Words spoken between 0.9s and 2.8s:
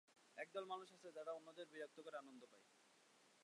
আছে, যারা অন্যদের বিরক্ত করে আনন্দ পায়।